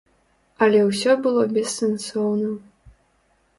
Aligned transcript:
Але 0.65 0.79
ўсё 0.85 1.11
было 1.27 1.45
бессэнсоўна. 1.59 2.51